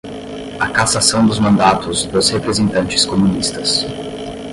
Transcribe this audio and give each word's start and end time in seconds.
a 0.59 0.67
cassação 0.71 1.27
dos 1.27 1.37
mandatos 1.37 2.05
dos 2.07 2.31
representantes 2.31 3.05
comunistas 3.05 3.85